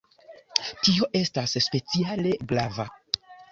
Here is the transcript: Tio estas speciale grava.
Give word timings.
Tio 0.87 1.09
estas 1.19 1.53
speciale 1.67 2.35
grava. 2.55 2.89